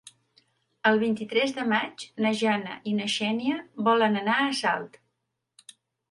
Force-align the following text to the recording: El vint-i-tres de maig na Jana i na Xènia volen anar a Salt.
El 0.91 0.95
vint-i-tres 1.01 1.51
de 1.57 1.65
maig 1.73 2.05
na 2.25 2.31
Jana 2.39 2.77
i 2.91 2.93
na 2.99 3.09
Xènia 3.15 3.57
volen 3.89 4.17
anar 4.23 4.39
a 4.45 4.49
Salt. 4.61 4.97